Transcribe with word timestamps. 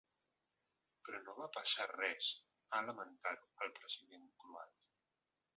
Però 1.07 1.19
no 1.27 1.35
va 1.41 1.49
passar 1.57 1.85
res 1.91 2.31
ha 2.71 2.81
lamentat 2.89 3.47
el 3.67 3.75
president 3.79 4.29
croat. 4.45 4.77